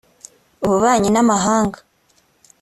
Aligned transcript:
ububanyi 0.63 1.09
n’amahanga 1.11 1.77